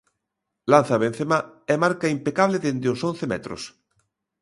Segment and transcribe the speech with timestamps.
[0.71, 1.39] Lanza Benzemá
[1.73, 3.61] e marca impecable dende os once metros.